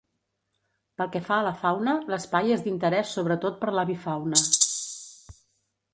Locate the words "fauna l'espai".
1.59-2.55